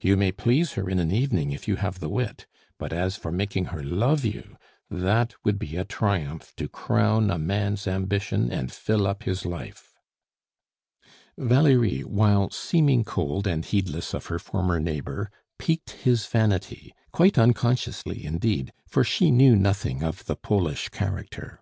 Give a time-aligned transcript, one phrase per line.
[0.00, 2.46] "You may please her in an evening if you have the wit;
[2.78, 4.56] but as for making her love you
[4.90, 9.92] that would be a triumph to crown a man's ambition and fill up his life."
[11.36, 18.24] Valerie, while seeming cold and heedless of her former neighbor, piqued his vanity, quite unconsciously
[18.24, 21.60] indeed, for she knew nothing of the Polish character.